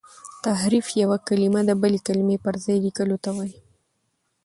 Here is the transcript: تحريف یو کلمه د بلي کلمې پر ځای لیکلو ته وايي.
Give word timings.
تحريف 0.45 0.85
یو 1.01 1.11
کلمه 1.27 1.61
د 1.65 1.71
بلي 1.81 1.99
کلمې 2.07 2.37
پر 2.45 2.55
ځای 2.63 2.77
لیکلو 2.85 3.17
ته 3.23 3.29
وايي. 3.35 3.57